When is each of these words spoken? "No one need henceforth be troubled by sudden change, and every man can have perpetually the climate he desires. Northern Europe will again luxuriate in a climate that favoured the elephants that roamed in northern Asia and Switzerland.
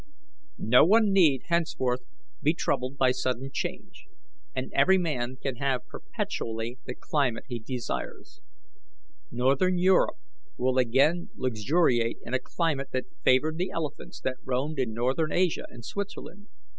"No 0.57 0.83
one 0.83 1.11
need 1.13 1.43
henceforth 1.45 2.01
be 2.41 2.55
troubled 2.55 2.97
by 2.97 3.11
sudden 3.11 3.51
change, 3.53 4.07
and 4.55 4.71
every 4.73 4.97
man 4.97 5.35
can 5.39 5.57
have 5.57 5.85
perpetually 5.85 6.79
the 6.85 6.95
climate 6.95 7.43
he 7.47 7.59
desires. 7.59 8.41
Northern 9.29 9.77
Europe 9.77 10.17
will 10.57 10.79
again 10.79 11.29
luxuriate 11.35 12.17
in 12.25 12.33
a 12.33 12.39
climate 12.39 12.89
that 12.93 13.13
favoured 13.23 13.57
the 13.59 13.69
elephants 13.69 14.19
that 14.21 14.37
roamed 14.43 14.79
in 14.79 14.91
northern 14.95 15.31
Asia 15.31 15.65
and 15.69 15.85
Switzerland. 15.85 16.47